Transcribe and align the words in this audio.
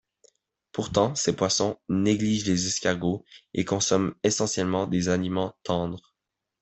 Pourtant 0.71 1.13
ces 1.13 1.35
poissons 1.35 1.77
négligent 1.87 2.47
les 2.47 2.65
escargots 2.65 3.23
et 3.53 3.65
consomment 3.65 4.15
essentiellement 4.23 4.87
des 4.87 5.09
aliments 5.09 5.55
tendres. 5.61 6.15